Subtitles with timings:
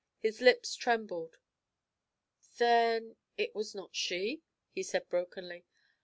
[0.17, 1.37] His lips trembled.
[2.57, 5.63] 'Then it was not she?' he said brokenly.